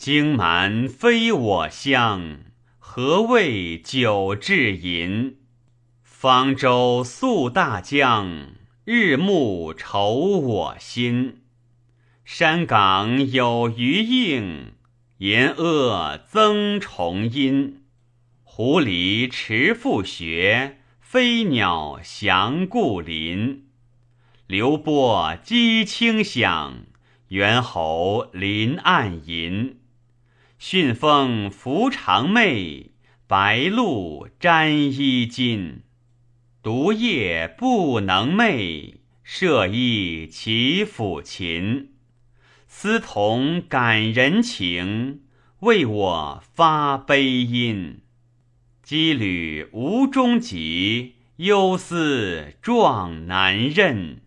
[0.00, 2.38] 荆蛮非我乡，
[2.78, 5.36] 何为酒至吟？
[6.02, 8.52] 方舟溯大江，
[8.86, 11.42] 日暮愁我心。
[12.24, 14.72] 山岗有余映，
[15.18, 17.82] 岩阿增重阴。
[18.42, 23.66] 狐狸迟复学，飞鸟翔故林。
[24.46, 26.86] 流波击清响，
[27.28, 29.76] 猿猴林暗吟。
[30.62, 32.90] 驯风拂长袂，
[33.26, 35.80] 白露沾衣襟。
[36.62, 41.92] 独夜不能寐，射衣起抚琴。
[42.68, 45.22] 思同感人情，
[45.60, 48.02] 为我发悲音。
[48.84, 54.20] 羁旅无终极，忧思壮难任。